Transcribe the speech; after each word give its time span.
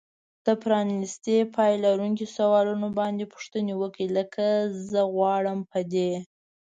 د 0.45 0.47
پرانیستي 0.63 1.37
پای 1.55 1.71
لرونکو 1.85 2.25
سوالونو 2.37 2.87
باندې 2.99 3.29
پوښتنې 3.33 3.73
وکړئ. 3.81 4.07
لکه 4.17 4.45
زه 4.89 5.01
غواړم 5.13 5.59
په 5.71 5.79
دې 5.91 6.11